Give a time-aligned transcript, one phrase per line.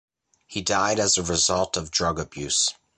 [0.47, 2.73] He died as a result of drug abuse.